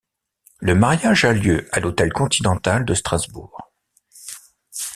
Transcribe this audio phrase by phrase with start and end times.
[0.61, 3.55] Le mariage a lieu à l'Hôtel Continental de Strasbourg.